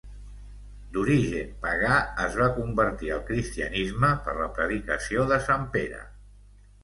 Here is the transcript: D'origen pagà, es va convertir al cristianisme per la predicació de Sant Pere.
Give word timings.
D'origen 0.93 1.51
pagà, 1.65 1.97
es 2.23 2.37
va 2.39 2.47
convertir 2.55 3.11
al 3.17 3.21
cristianisme 3.29 4.11
per 4.29 4.35
la 4.41 4.49
predicació 4.55 5.27
de 5.33 5.41
Sant 5.51 5.69
Pere. 5.77 6.01